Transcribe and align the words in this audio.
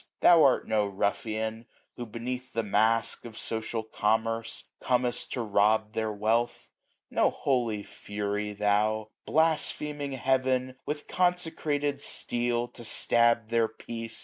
Thou 0.21 0.41
art 0.43 0.67
no 0.67 0.91
rufEan, 0.91 1.67
who 1.95 2.07
beneath 2.07 2.53
the 2.53 2.63
mask 2.63 3.23
Of 3.23 3.37
social 3.37 3.83
commerce 3.83 4.63
com'st 4.81 5.31
to 5.33 5.43
rob 5.43 5.93
their 5.93 6.11
wealth; 6.11 6.71
No 7.11 7.29
holy 7.29 7.83
Fury 7.83 8.51
thou; 8.53 9.11
blaspheming 9.27 10.13
Heaven, 10.13 10.69
755 10.87 10.87
With 10.87 11.07
consecrated 11.07 12.01
steel 12.01 12.67
to 12.69 12.83
stab 12.83 13.49
their 13.49 13.67
peace. 13.67 14.19